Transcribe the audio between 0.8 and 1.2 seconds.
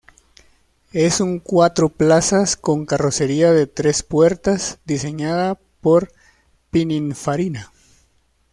Es